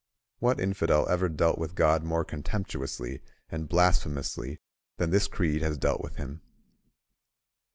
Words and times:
What 0.39 0.59
infidel 0.59 1.07
ever 1.09 1.29
dealt 1.29 1.59
with 1.59 1.75
God 1.75 2.03
more 2.03 2.25
contemptuously 2.25 3.21
and 3.51 3.69
blasphemously 3.69 4.59
than 4.97 5.11
this 5.11 5.27
creed 5.27 5.61
has 5.61 5.77
dealt 5.77 6.01
with 6.01 6.15
him? 6.15 6.41